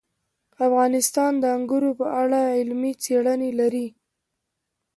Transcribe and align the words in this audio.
افغانستان 0.65 1.31
د 1.39 1.43
انګور 1.55 1.83
په 1.99 2.07
اړه 2.21 2.39
علمي 2.57 2.93
څېړنې 3.03 3.49
لري. 3.59 3.87